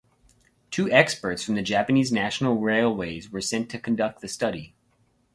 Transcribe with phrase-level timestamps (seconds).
[0.71, 4.73] Two experts from the Japanese National Railways were sent to conduct the study.